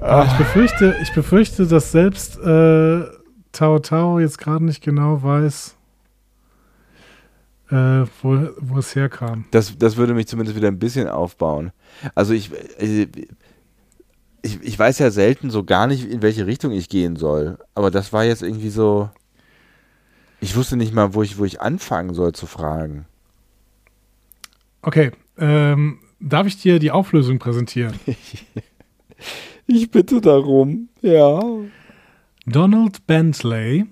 Ah. 0.00 0.26
Ich 0.26 0.38
befürchte, 0.38 0.96
ich 1.02 1.12
befürchte, 1.12 1.66
dass 1.66 1.90
selbst 1.92 2.38
äh, 2.38 3.04
Tao 3.52 3.78
Tao 3.78 4.18
jetzt 4.18 4.38
gerade 4.38 4.64
nicht 4.64 4.82
genau 4.82 5.22
weiß, 5.22 5.76
äh, 7.70 7.74
wo, 8.22 8.48
wo 8.58 8.78
es 8.78 8.94
herkam. 8.94 9.46
Das, 9.50 9.76
das 9.78 9.96
würde 9.96 10.14
mich 10.14 10.28
zumindest 10.28 10.56
wieder 10.56 10.68
ein 10.68 10.78
bisschen 10.78 11.08
aufbauen. 11.08 11.72
Also 12.14 12.34
ich, 12.34 12.50
äh, 12.78 13.08
ich, 14.42 14.60
ich 14.62 14.78
weiß 14.78 14.98
ja 14.98 15.10
selten 15.10 15.50
so 15.50 15.64
gar 15.64 15.86
nicht, 15.86 16.04
in 16.04 16.22
welche 16.22 16.46
Richtung 16.46 16.72
ich 16.72 16.88
gehen 16.88 17.16
soll. 17.16 17.58
Aber 17.74 17.90
das 17.90 18.12
war 18.12 18.24
jetzt 18.24 18.42
irgendwie 18.42 18.70
so. 18.70 19.10
Ich 20.40 20.56
wusste 20.56 20.76
nicht 20.76 20.94
mal, 20.94 21.14
wo 21.14 21.22
ich, 21.22 21.38
wo 21.38 21.44
ich 21.44 21.60
anfangen 21.60 22.14
soll 22.14 22.32
zu 22.32 22.46
fragen. 22.46 23.04
Okay, 24.82 25.10
ähm, 25.38 25.98
darf 26.18 26.46
ich 26.46 26.60
dir 26.60 26.78
die 26.78 26.90
Auflösung 26.90 27.38
präsentieren? 27.38 27.94
ich 29.66 29.90
bitte 29.90 30.20
darum, 30.22 30.88
ja. 31.02 31.40
Donald 32.46 33.06
Bentley 33.06 33.86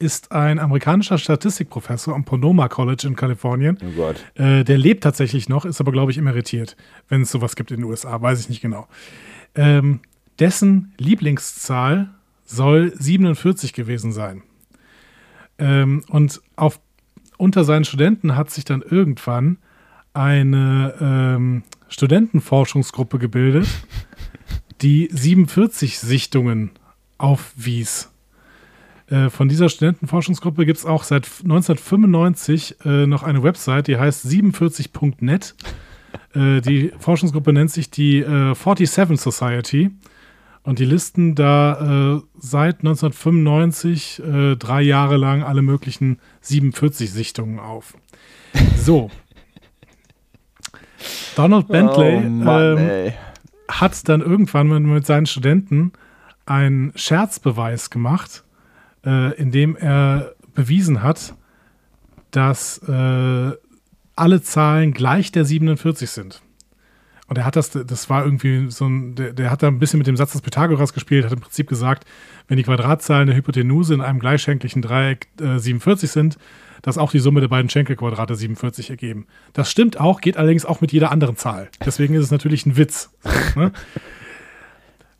ist 0.00 0.32
ein 0.32 0.58
amerikanischer 0.58 1.18
Statistikprofessor 1.18 2.14
am 2.14 2.24
Ponoma 2.24 2.68
College 2.68 3.06
in 3.06 3.16
Kalifornien. 3.16 3.78
Oh 3.82 3.90
Gott. 3.96 4.24
Äh, 4.34 4.64
der 4.64 4.78
lebt 4.78 5.04
tatsächlich 5.04 5.48
noch, 5.48 5.64
ist 5.64 5.80
aber, 5.80 5.92
glaube 5.92 6.10
ich, 6.10 6.18
emeritiert. 6.18 6.76
Wenn 7.08 7.22
es 7.22 7.30
sowas 7.30 7.54
gibt 7.54 7.70
in 7.70 7.78
den 7.78 7.84
USA, 7.84 8.20
weiß 8.20 8.40
ich 8.40 8.48
nicht 8.48 8.62
genau. 8.62 8.88
Ähm, 9.54 10.00
dessen 10.38 10.94
Lieblingszahl 10.98 12.10
soll 12.44 12.92
47 12.98 13.74
gewesen 13.74 14.12
sein. 14.12 14.42
Ähm, 15.58 16.02
und 16.08 16.40
auf, 16.56 16.80
unter 17.36 17.64
seinen 17.64 17.84
Studenten 17.84 18.36
hat 18.36 18.50
sich 18.50 18.64
dann 18.64 18.82
irgendwann 18.82 19.58
eine 20.14 20.94
ähm, 21.00 21.62
Studentenforschungsgruppe 21.88 23.18
gebildet, 23.18 23.68
die 24.80 25.08
47 25.12 25.98
Sichtungen 25.98 26.70
aufwies. 27.18 28.09
Äh, 29.10 29.28
von 29.28 29.48
dieser 29.48 29.68
Studentenforschungsgruppe 29.68 30.64
gibt 30.64 30.78
es 30.78 30.86
auch 30.86 31.02
seit 31.02 31.26
1995 31.42 32.76
äh, 32.84 33.06
noch 33.06 33.22
eine 33.22 33.42
Website, 33.42 33.88
die 33.88 33.98
heißt 33.98 34.24
47.net. 34.26 35.54
äh, 36.34 36.60
die 36.60 36.92
Forschungsgruppe 36.98 37.52
nennt 37.52 37.70
sich 37.70 37.90
die 37.90 38.18
äh, 38.20 38.54
47 38.54 39.20
Society. 39.20 39.90
und 40.62 40.78
die 40.78 40.84
listen 40.84 41.34
da 41.34 42.18
äh, 42.18 42.22
seit 42.38 42.80
1995 42.80 44.22
äh, 44.22 44.56
drei 44.56 44.82
Jahre 44.82 45.16
lang 45.16 45.42
alle 45.42 45.62
möglichen 45.62 46.20
47 46.42 47.10
Sichtungen 47.10 47.58
auf. 47.58 47.94
So. 48.76 49.10
Donald 51.34 51.68
Bentley 51.68 52.16
oh 52.18 52.28
Mann, 52.28 52.78
ähm, 52.78 53.12
hat 53.68 54.08
dann 54.08 54.20
irgendwann 54.20 54.68
mit 54.68 55.06
seinen 55.06 55.26
Studenten 55.26 55.92
einen 56.46 56.92
Scherzbeweis 56.94 57.90
gemacht, 57.90 58.44
äh, 59.04 59.34
in 59.36 59.50
dem 59.50 59.76
er 59.76 60.34
bewiesen 60.54 61.02
hat, 61.02 61.34
dass 62.30 62.78
äh, 62.78 63.52
alle 64.16 64.42
Zahlen 64.42 64.92
gleich 64.92 65.32
der 65.32 65.44
47 65.44 66.10
sind. 66.10 66.42
Und 67.26 67.38
er 67.38 67.44
hat 67.44 67.54
das, 67.54 67.70
das 67.70 68.10
war 68.10 68.24
irgendwie 68.24 68.70
so 68.70 68.86
ein, 68.86 69.14
der, 69.14 69.32
der, 69.32 69.52
hat 69.52 69.62
da 69.62 69.68
ein 69.68 69.78
bisschen 69.78 69.98
mit 69.98 70.08
dem 70.08 70.16
Satz 70.16 70.32
des 70.32 70.42
Pythagoras 70.42 70.92
gespielt, 70.92 71.24
hat 71.24 71.32
im 71.32 71.40
Prinzip 71.40 71.68
gesagt, 71.68 72.04
wenn 72.48 72.56
die 72.56 72.64
Quadratzahlen 72.64 73.28
der 73.28 73.36
Hypotenuse 73.36 73.94
in 73.94 74.00
einem 74.00 74.18
gleichschenklichen 74.18 74.82
Dreieck 74.82 75.28
äh, 75.40 75.58
47 75.58 76.10
sind, 76.10 76.38
dass 76.82 76.98
auch 76.98 77.12
die 77.12 77.20
Summe 77.20 77.40
der 77.40 77.46
beiden 77.46 77.70
Schenkelquadrate 77.70 78.34
47 78.34 78.90
ergeben. 78.90 79.26
Das 79.52 79.70
stimmt 79.70 80.00
auch, 80.00 80.20
geht 80.20 80.36
allerdings 80.36 80.64
auch 80.64 80.80
mit 80.80 80.90
jeder 80.90 81.12
anderen 81.12 81.36
Zahl. 81.36 81.68
Deswegen 81.84 82.14
ist 82.14 82.24
es 82.24 82.30
natürlich 82.32 82.66
ein 82.66 82.76
Witz. 82.76 83.10
ne? 83.54 83.70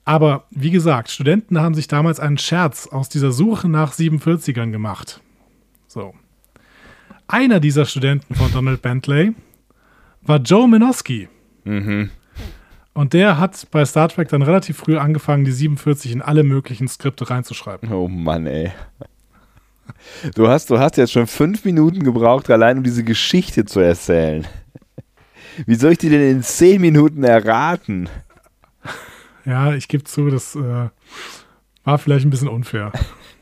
Aber 0.05 0.45
wie 0.51 0.71
gesagt, 0.71 1.11
Studenten 1.11 1.61
haben 1.61 1.75
sich 1.75 1.89
damals 1.89 2.21
einen 2.21 2.39
Scherz 2.39 2.87
aus 2.87 3.09
dieser 3.09 3.33
Suche 3.33 3.69
nach 3.69 3.93
47ern 3.93 4.71
gemacht. 4.71 5.21
So. 5.87 6.15
Einer 7.29 7.61
dieser 7.61 7.85
Studenten 7.85 8.35
von 8.35 8.51
Donald 8.53 8.83
Bentley 8.83 9.35
war 10.23 10.39
Joe 10.39 10.69
Minowski. 10.69 11.29
Mhm. 11.65 12.11
Und 12.93 13.13
der 13.13 13.39
hat 13.39 13.69
bei 13.71 13.85
Star 13.85 14.09
Trek 14.09 14.29
dann 14.29 14.43
relativ 14.43 14.79
früh 14.79 14.99
angefangen, 14.99 15.45
die 15.45 15.53
47 15.53 16.13
in 16.13 16.23
alle 16.23 16.43
möglichen 16.43 16.89
Skripte 16.89 17.31
reinzuschreiben. 17.31 17.93
Oh 17.93 18.09
Mann, 18.09 18.47
ey. 18.47 18.73
Du 20.35 20.49
hast, 20.49 20.71
du 20.71 20.79
hast 20.79 20.97
jetzt 20.97 21.13
schon 21.13 21.27
fünf 21.27 21.65
Minuten 21.65 22.03
gebraucht, 22.03 22.51
allein 22.51 22.79
um 22.79 22.85
diese 22.85 23.05
Geschichte 23.05 23.65
zu 23.65 23.81
erzählen. 23.81 24.47
Wie 25.67 25.75
soll 25.75 25.93
ich 25.93 25.99
die 25.99 26.09
denn 26.09 26.23
in 26.23 26.43
zehn 26.43 26.81
Minuten 26.81 27.25
erraten? 27.25 28.09
Ja, 29.45 29.75
ich 29.75 29.89
gebe 29.89 30.05
zu, 30.05 30.29
das 30.29 30.55
äh, 30.55 30.89
war 31.85 31.99
vielleicht 31.99 32.27
ein 32.27 32.31
bisschen 32.31 32.49
unfair. 32.49 32.93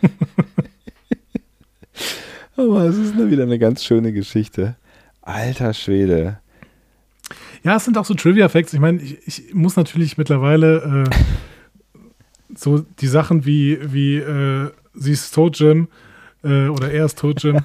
Aber 2.57 2.85
es 2.85 2.97
ist 2.97 3.17
wieder 3.17 3.45
eine 3.45 3.59
ganz 3.59 3.85
schöne 3.85 4.13
Geschichte. 4.13 4.77
Alter 5.23 5.75
Schwede. 5.75 6.41
Ja, 7.63 7.77
es 7.77 7.85
sind 7.85 7.99
auch 7.99 8.05
so 8.05 8.15
Trivia-Facts. 8.15 8.73
Ich 8.73 8.81
meine, 8.81 9.01
ich, 9.01 9.27
ich, 9.27 9.55
muss 9.55 9.77
natürlich 9.77 10.19
mittlerweile 10.19 11.05
äh, 11.05 11.11
so 12.55 12.79
die 12.79 13.07
Sachen 13.07 13.45
wie, 13.45 13.79
wie 13.93 14.17
äh, 14.17 14.71
sie 14.95 15.13
ist 15.13 15.35
tot, 15.35 15.59
Jim, 15.59 15.89
äh, 16.43 16.69
oder 16.69 16.91
er 16.91 17.05
ist 17.05 17.19
tot, 17.19 17.43
Jim, 17.43 17.61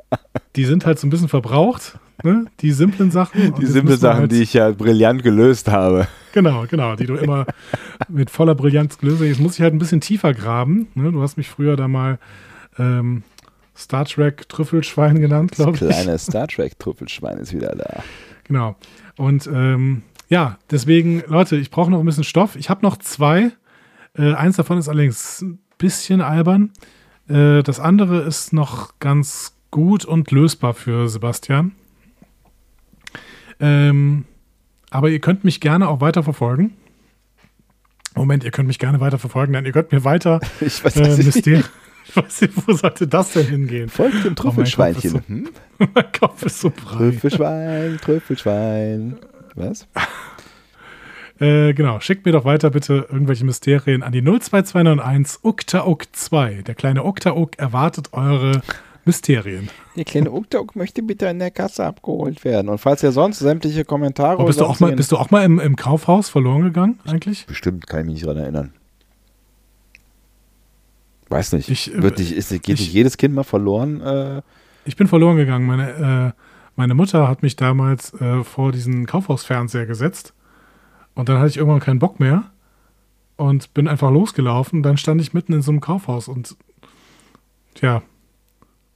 die 0.56 0.64
sind 0.64 0.86
halt 0.86 0.98
so 0.98 1.06
ein 1.06 1.10
bisschen 1.10 1.28
verbraucht. 1.28 1.98
Ne? 2.22 2.46
Die 2.60 2.72
simplen 2.72 3.10
Sachen. 3.10 3.54
Die 3.54 3.66
simplen 3.66 3.98
Sachen, 3.98 4.20
halt, 4.20 4.32
die 4.32 4.42
ich 4.42 4.54
ja 4.54 4.70
brillant 4.70 5.22
gelöst 5.22 5.68
habe. 5.68 6.06
Genau, 6.32 6.64
genau, 6.68 6.96
die 6.96 7.06
du 7.06 7.14
immer 7.16 7.46
mit 8.08 8.30
voller 8.30 8.54
Brillanz 8.54 8.98
gelöst 8.98 9.20
hast. 9.20 9.26
Jetzt 9.26 9.40
muss 9.40 9.54
ich 9.56 9.62
halt 9.62 9.74
ein 9.74 9.78
bisschen 9.78 10.00
tiefer 10.00 10.32
graben. 10.32 10.88
Ne? 10.94 11.12
Du 11.12 11.22
hast 11.22 11.36
mich 11.36 11.48
früher 11.48 11.76
da 11.76 11.88
mal 11.88 12.18
ähm, 12.78 13.22
Star 13.76 14.04
Trek 14.04 14.48
Trüffelschwein 14.48 15.20
genannt, 15.20 15.52
glaube 15.52 15.72
ich. 15.72 15.80
Das 15.80 15.88
kleine 15.88 16.18
Star 16.18 16.48
Trek 16.48 16.78
Trüffelschwein 16.78 17.38
ist 17.38 17.52
wieder 17.52 17.74
da. 17.74 18.02
Genau. 18.44 18.76
Und 19.16 19.46
ähm, 19.52 20.02
ja, 20.28 20.58
deswegen, 20.70 21.22
Leute, 21.26 21.56
ich 21.56 21.70
brauche 21.70 21.90
noch 21.90 22.00
ein 22.00 22.06
bisschen 22.06 22.24
Stoff. 22.24 22.56
Ich 22.56 22.70
habe 22.70 22.82
noch 22.82 22.96
zwei. 22.96 23.52
Äh, 24.16 24.34
eins 24.34 24.56
davon 24.56 24.78
ist 24.78 24.88
allerdings 24.88 25.42
ein 25.42 25.58
bisschen 25.78 26.20
albern. 26.20 26.70
Äh, 27.28 27.62
das 27.62 27.80
andere 27.80 28.20
ist 28.22 28.52
noch 28.52 28.98
ganz 28.98 29.54
gut 29.70 30.04
und 30.04 30.30
lösbar 30.30 30.74
für 30.74 31.08
Sebastian. 31.08 31.72
Ähm, 33.62 34.24
aber 34.90 35.08
ihr 35.08 35.20
könnt 35.20 35.44
mich 35.44 35.60
gerne 35.60 35.88
auch 35.88 36.00
weiter 36.00 36.22
verfolgen. 36.22 36.74
Moment, 38.14 38.44
ihr 38.44 38.50
könnt 38.50 38.66
mich 38.66 38.78
gerne 38.78 39.00
weiter 39.00 39.18
verfolgen, 39.18 39.54
denn 39.54 39.64
ihr 39.64 39.72
könnt 39.72 39.92
mir 39.92 40.04
weiter 40.04 40.40
ich 40.60 40.84
weiß, 40.84 40.96
äh, 40.96 41.22
Mysterien. 41.22 41.64
Ich 42.04 42.16
weiß 42.16 42.40
nicht, 42.42 42.66
wo 42.66 42.72
sollte 42.72 43.06
das 43.06 43.32
denn 43.32 43.46
hingehen? 43.46 43.88
Folgt 43.88 44.24
dem 44.24 44.34
Trüffelschweinchen. 44.34 45.14
Oh, 45.14 45.22
mein, 45.24 45.32
Kopf 45.32 45.48
so, 45.48 45.88
hm? 45.88 45.88
mein 45.94 46.12
Kopf 46.12 46.42
ist 46.44 46.60
so 46.60 46.70
breit. 46.70 46.98
Trüffelschwein, 46.98 47.98
Trüffelschwein. 47.98 49.18
Was? 49.54 49.86
Äh, 51.38 51.74
genau, 51.74 52.00
schickt 52.00 52.26
mir 52.26 52.32
doch 52.32 52.44
weiter 52.44 52.70
bitte 52.70 53.06
irgendwelche 53.08 53.44
Mysterien 53.44 54.02
an 54.02 54.10
die 54.10 54.22
02291 54.22 55.44
Uktauk 55.44 56.04
2. 56.10 56.62
Der 56.62 56.74
kleine 56.74 57.04
Uktauk 57.04 57.56
erwartet 57.58 58.12
eure 58.12 58.62
Mysterien. 59.04 59.68
Der 59.96 60.04
kleine 60.04 60.30
Uktauk 60.30 60.76
möchte 60.76 61.02
bitte 61.02 61.26
in 61.26 61.38
der 61.38 61.50
Kasse 61.50 61.84
abgeholt 61.84 62.44
werden. 62.44 62.68
Und 62.68 62.78
falls 62.78 63.02
ihr 63.02 63.12
sonst 63.12 63.40
sämtliche 63.40 63.84
Kommentare. 63.84 64.40
Oh, 64.40 64.46
bist, 64.46 64.60
du 64.60 64.64
auch 64.64 64.78
mal, 64.80 64.92
bist 64.94 65.10
du 65.12 65.16
auch 65.16 65.30
mal 65.30 65.44
im, 65.44 65.58
im 65.58 65.76
Kaufhaus 65.76 66.28
verloren 66.28 66.62
gegangen, 66.62 67.00
eigentlich? 67.04 67.46
Bestimmt, 67.46 67.86
kann 67.86 68.00
ich 68.00 68.06
mich 68.06 68.14
nicht 68.14 68.26
daran 68.26 68.38
erinnern. 68.38 68.72
Weiß 71.28 71.52
nicht. 71.52 71.68
Ich, 71.68 71.90
Wird 71.94 72.18
nicht, 72.18 72.32
ist, 72.32 72.50
geht 72.50 72.68
ich, 72.68 72.80
nicht 72.80 72.92
jedes 72.92 73.16
Kind 73.16 73.34
mal 73.34 73.42
verloren? 73.42 74.00
Äh? 74.02 74.42
Ich 74.84 74.96
bin 74.96 75.08
verloren 75.08 75.36
gegangen. 75.36 75.66
Meine, 75.66 76.34
äh, 76.36 76.42
meine 76.76 76.94
Mutter 76.94 77.26
hat 77.26 77.42
mich 77.42 77.56
damals 77.56 78.12
äh, 78.20 78.44
vor 78.44 78.70
diesen 78.70 79.06
Kaufhausfernseher 79.06 79.86
gesetzt. 79.86 80.34
Und 81.14 81.28
dann 81.28 81.38
hatte 81.38 81.48
ich 81.48 81.56
irgendwann 81.56 81.80
keinen 81.80 81.98
Bock 81.98 82.20
mehr. 82.20 82.44
Und 83.36 83.72
bin 83.72 83.88
einfach 83.88 84.10
losgelaufen. 84.10 84.82
Dann 84.82 84.98
stand 84.98 85.20
ich 85.22 85.32
mitten 85.32 85.54
in 85.54 85.62
so 85.62 85.70
einem 85.70 85.80
Kaufhaus. 85.80 86.28
Und 86.28 86.56
ja. 87.80 88.02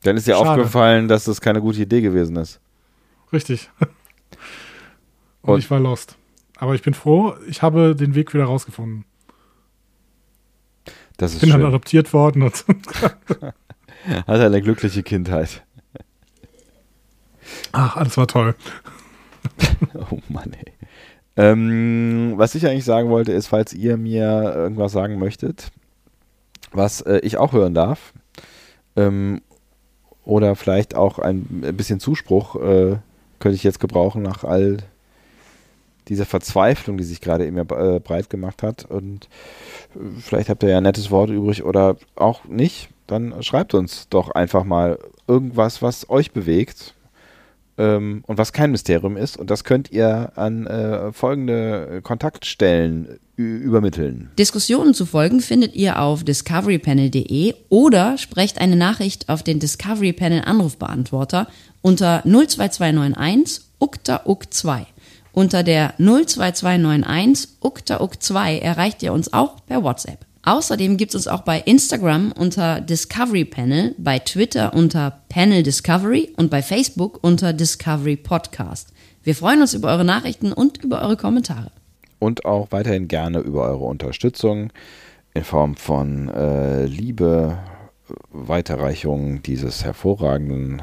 Dann 0.07 0.17
ist 0.17 0.29
dir 0.29 0.37
Schade. 0.37 0.51
aufgefallen, 0.51 1.09
dass 1.09 1.25
das 1.25 1.41
keine 1.41 1.61
gute 1.61 1.83
Idee 1.83 2.01
gewesen 2.01 2.37
ist. 2.37 2.61
Richtig. 3.33 3.71
und, 5.43 5.55
und 5.55 5.59
ich 5.59 5.69
war 5.69 5.81
lost. 5.81 6.17
Aber 6.59 6.75
ich 6.77 6.83
bin 6.83 6.95
froh, 6.95 7.35
ich 7.49 7.61
habe 7.61 7.97
den 7.97 8.15
Weg 8.15 8.33
wieder 8.33 8.45
rausgefunden. 8.45 9.05
Das 11.17 11.33
ist 11.35 11.41
bin 11.41 11.51
schön. 11.51 11.61
dann 11.61 11.69
adoptiert 11.69 12.13
worden 12.13 12.43
und 12.43 12.65
hat 13.03 14.41
eine 14.41 14.63
glückliche 14.63 15.03
Kindheit. 15.03 15.65
Ach, 17.73 17.97
alles 17.97 18.17
war 18.17 18.29
toll. 18.29 18.55
oh 19.95 20.21
Mann, 20.29 20.53
ey. 20.53 20.73
Ähm, 21.37 22.35
was 22.37 22.55
ich 22.55 22.67
eigentlich 22.67 22.85
sagen 22.85 23.11
wollte, 23.11 23.33
ist, 23.33 23.49
falls 23.49 23.73
ihr 23.73 23.97
mir 23.97 24.55
irgendwas 24.55 24.93
sagen 24.93 25.19
möchtet, 25.19 25.73
was 26.71 27.01
äh, 27.01 27.19
ich 27.19 27.39
auch 27.39 27.53
hören 27.53 27.75
darf, 27.75 28.13
ähm, 28.95 29.43
oder 30.27 30.57
vielleicht 30.57 30.95
auch 30.95 31.19
ein 31.19 31.45
bisschen 31.77 32.01
Zuspruch 32.01 32.57
äh, 32.57 32.97
könnte 33.39 33.57
ich 33.57 33.63
jetzt 33.63 33.81
gebrauchen 33.81 34.23
nach 34.23 34.45
all 34.45 34.79
dieser 36.09 36.27
Verzweiflung, 36.27 36.99
die 36.99 37.05
sich 37.05 37.21
gerade 37.21 37.45
in 37.45 37.55
mir 37.55 37.63
äh, 37.71 38.01
breit 38.01 38.29
gemacht 38.29 38.63
hat. 38.63 38.85
Und 38.85 39.29
äh, 39.95 40.21
vielleicht 40.21 40.49
habt 40.49 40.63
ihr 40.63 40.71
ja 40.71 40.79
ein 40.79 40.83
nettes 40.83 41.11
Wort 41.11 41.31
übrig 41.31 41.65
oder 41.65 41.97
auch 42.17 42.45
nicht. 42.45 42.91
Dann 43.07 43.41
schreibt 43.43 43.73
uns 43.75 44.09
doch 44.09 44.31
einfach 44.31 44.65
mal 44.65 44.99
irgendwas, 45.29 45.81
was 45.81 46.11
euch 46.11 46.33
bewegt 46.33 46.95
und 47.77 48.25
was 48.27 48.53
kein 48.53 48.71
Mysterium 48.71 49.17
ist. 49.17 49.37
Und 49.37 49.51
das 49.51 49.65
könnt 49.65 49.93
ihr 49.93 50.33
an 50.37 50.67
äh, 50.67 51.13
folgende 51.13 52.01
Kontaktstellen 52.03 53.19
übermitteln. 53.37 54.31
Diskussionen 54.39 54.95
zu 54.95 55.05
folgen 55.05 55.41
findet 55.41 55.75
ihr 55.75 56.01
auf 56.01 56.25
discoverypanel.de 56.25 57.55
oder 57.69 58.17
sprecht 58.17 58.59
eine 58.61 58.77
Nachricht 58.77 59.29
auf 59.29 59.43
den 59.43 59.59
Discovery 59.59 60.15
Panel 60.15 60.43
Anrufbeantworter 60.43 61.49
unter 61.83 62.23
02291 62.25 63.63
ukta 63.79 64.23
uk 64.25 64.53
2 64.53 64.87
unter 65.37 65.63
der 65.63 65.93
02291 65.99 67.59
uktauk2 67.61 68.59
erreicht 68.59 69.03
ihr 69.03 69.13
uns 69.13 69.35
auch 69.35 69.57
per 69.67 69.83
WhatsApp. 69.83 70.25
Außerdem 70.47 70.97
gibt 70.97 71.11
es 71.11 71.17
uns 71.17 71.27
auch 71.27 71.41
bei 71.41 71.59
Instagram 71.59 72.31
unter 72.31 72.81
Discovery 72.81 73.45
Panel, 73.45 73.97
bei 73.99 74.21
Twitter 74.21 74.75
unter 74.75 75.23
Panel 75.29 75.65
Discovery 75.65 76.33
und 76.37 76.53
bei 76.53 76.63
Facebook 76.63 77.19
unter 77.23 77.53
Discovery 77.53 78.15
Podcast. 78.17 78.93
Wir 79.25 79.35
freuen 79.35 79.61
uns 79.61 79.75
über 79.75 79.89
eure 79.89 80.05
Nachrichten 80.05 80.53
und 80.53 80.85
über 80.85 81.03
eure 81.03 81.17
Kommentare. 81.17 81.73
Und 82.21 82.45
auch 82.45 82.69
weiterhin 82.71 83.09
gerne 83.09 83.41
über 83.41 83.65
eure 83.65 83.87
Unterstützung 83.87 84.73
in 85.35 85.43
Form 85.43 85.75
von 85.75 86.29
äh, 86.29 86.87
Liebe, 86.87 87.59
Weiterreichung 88.31 89.43
dieses 89.43 89.85
hervorragenden 89.85 90.81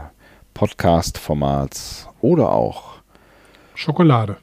Podcast-Formats 0.53 2.09
oder 2.19 2.51
auch 2.51 2.95
Schokolade. 3.75 4.35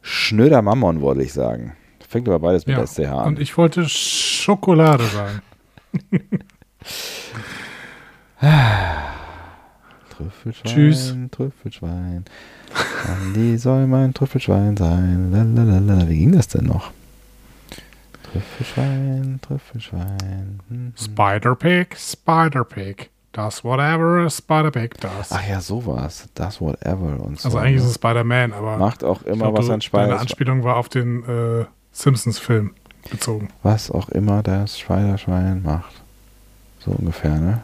Schnöder 0.00 0.62
Mammon, 0.62 1.02
wollte 1.02 1.22
ich 1.22 1.34
sagen. 1.34 1.74
Fängt 2.08 2.26
aber 2.26 2.38
beides 2.38 2.66
mit 2.66 2.76
ja, 2.76 2.86
SCH 2.86 3.00
an. 3.00 3.26
Und 3.28 3.38
ich 3.38 3.56
wollte 3.58 3.86
Schokolade 3.86 5.04
sagen. 5.04 5.42
Trüffelschwein, 10.16 10.72
Tschüss. 10.72 11.14
Trüffelschwein. 11.30 12.24
Andi 13.06 13.58
soll 13.58 13.86
mein 13.86 14.14
Trüffelschwein 14.14 14.76
sein. 14.76 15.30
Lalalala. 15.32 16.08
Wie 16.08 16.18
ging 16.18 16.32
das 16.32 16.48
denn 16.48 16.64
noch? 16.64 16.92
Trüffelschwein, 18.22 19.38
Trüffelschwein. 19.42 20.60
Hm. 20.68 20.92
Spider-Pig, 20.96 21.94
Spider-Pig. 21.96 23.10
Das 23.32 23.62
whatever 23.62 24.24
a 24.24 24.30
Spider-Pig 24.30 24.94
does. 25.00 25.30
Ach 25.30 25.46
ja, 25.46 25.60
sowas. 25.60 26.28
Das 26.34 26.60
whatever 26.60 27.20
und 27.22 27.38
so. 27.38 27.48
also 27.48 27.58
eigentlich 27.58 27.76
ist 27.76 27.84
es 27.84 27.94
Spider-Man, 27.96 28.52
aber 28.54 28.78
Macht 28.78 29.04
auch 29.04 29.22
immer, 29.22 29.44
glaub, 29.44 29.58
was 29.58 29.66
du- 29.66 29.72
ein 29.72 29.80
Schwein 29.82 30.08
Deine 30.08 30.20
Anspielung 30.20 30.64
war 30.64 30.76
auf 30.76 30.88
den 30.88 31.22
äh, 31.24 31.66
Simpsons-Film 31.98 32.74
bezogen. 33.10 33.48
Was 33.62 33.90
auch 33.90 34.08
immer 34.10 34.42
das 34.42 34.78
Spiderschwein 34.78 35.62
macht. 35.62 35.92
So 36.84 36.92
ungefähr, 36.92 37.34
ne? 37.36 37.60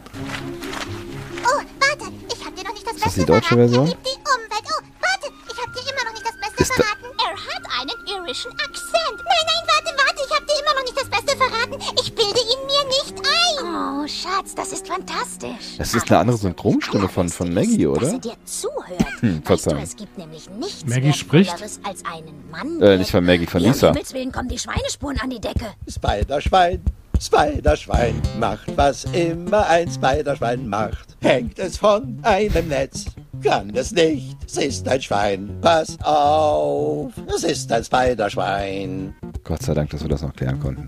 Oh, 1.43 1.61
warte, 1.79 2.11
ich 2.27 2.45
hab 2.45 2.55
dir 2.55 2.63
noch 2.63 2.73
nicht 2.73 2.85
das 2.85 2.95
das 2.95 3.03
Beste 3.03 3.19
die 3.21 3.25
deutsche 3.25 3.55
verraten. 3.55 3.69
Version? 3.71 3.85
Er 3.87 3.89
liebt 3.95 4.05
die 4.05 4.19
Umwelt. 4.19 4.67
Oh, 4.67 4.83
warte, 4.99 5.27
ich 5.47 5.57
hab 5.61 5.69
dir 5.73 5.83
immer 5.87 6.03
noch 6.03 6.13
nicht 6.13 6.25
das 6.27 6.37
Beste 6.43 6.63
Ist 6.63 6.71
da- 6.71 6.83
verraten. 6.83 7.05
Er 7.15 7.35
hat 7.47 7.63
einen 7.79 7.99
irischen 8.07 8.51
Akzent. 8.51 9.17
Nein, 9.23 9.45
nein, 9.47 9.63
warte, 9.71 9.89
warte, 10.03 10.19
ich 10.27 10.33
hab 10.35 10.43
dir 10.45 10.57
immer 10.59 10.73
noch 10.75 10.83
nicht 10.83 10.97
das 10.99 11.09
Beste 11.09 11.31
verraten. 11.37 11.75
Ich 12.03 12.09
bilde 12.13 12.41
ihn 12.43 12.61
mir 12.67 12.83
nicht 12.91 13.15
ein. 13.15 13.44
Oh, 13.77 14.07
Schatz, 14.07 14.55
das 14.55 14.71
ist 14.71 14.87
fantastisch. 14.87 15.77
Das 15.77 15.93
ist 15.93 16.09
eine 16.09 16.19
andere 16.21 16.37
Synchronstimme 16.37 17.09
von, 17.09 17.27
von 17.27 17.53
Maggie, 17.53 17.83
Dass 17.83 17.97
oder? 17.97 18.11
er 18.13 18.19
dir 18.19 18.33
zuhört. 18.45 19.19
Hm, 19.19 19.35
weißt 19.35 19.41
du, 19.41 19.45
Verzeihung. 19.45 19.81
es 19.83 19.95
gibt 19.97 20.17
nämlich 20.17 20.49
nichts 20.49 20.85
Maggie 20.85 21.11
spricht? 21.11 21.49
Wertvolleres 21.51 21.79
als 21.83 22.05
einen 22.05 22.49
Mann. 22.49 22.81
Äh, 22.81 22.97
nicht 22.99 23.11
von 23.11 23.25
Maggie, 23.25 23.45
von 23.45 23.61
Lisa. 23.61 23.87
Himmels 23.87 24.13
Willen 24.13 24.31
kommen 24.31 24.47
die 24.47 24.59
Schweinespuren 24.59 25.19
an 25.19 25.29
die 25.29 25.41
Decke. 25.41 25.65
Spiderschwein, 25.89 26.81
Spiderschwein 27.19 28.21
macht, 28.39 28.77
was 28.77 29.03
immer 29.11 29.67
ein 29.67 29.91
Spiderschwein 29.91 30.69
macht. 30.69 31.17
Hängt 31.19 31.59
es 31.59 31.77
von 31.77 32.19
einem 32.21 32.69
Netz, 32.69 33.05
kann 33.43 33.71
es 33.75 33.91
nicht, 33.91 34.37
es 34.45 34.55
ist 34.57 34.87
ein 34.87 35.01
Schwein. 35.01 35.57
Pass 35.59 35.97
auf, 36.01 37.11
es 37.35 37.43
ist 37.43 37.69
ein 37.73 37.83
Spiderschwein. 37.83 39.15
Gott 39.43 39.63
sei 39.63 39.73
Dank, 39.73 39.89
dass 39.89 40.01
wir 40.01 40.09
das 40.09 40.21
noch 40.21 40.33
klären 40.33 40.61
konnten. 40.61 40.87